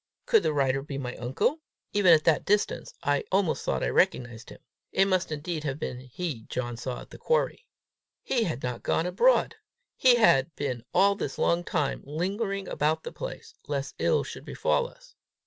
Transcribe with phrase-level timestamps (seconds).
[0.25, 1.59] Could the rider be my uncle?
[1.93, 4.57] Even at that distance I almost thought I recognized him.
[4.91, 7.67] It must indeed have been he John saw at the quarry!
[8.23, 9.57] He was not gone abroad!
[9.95, 14.87] He had been all this long time lingering about the place, lest ill should befall
[14.87, 15.13] us!